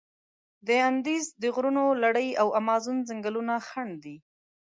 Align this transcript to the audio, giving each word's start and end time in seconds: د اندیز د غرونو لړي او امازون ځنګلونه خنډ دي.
د 0.67 0.69
اندیز 0.89 1.25
د 1.41 1.43
غرونو 1.55 1.83
لړي 2.03 2.27
او 2.41 2.47
امازون 2.61 2.97
ځنګلونه 3.09 3.53
خنډ 3.67 3.93
دي. 4.03 4.15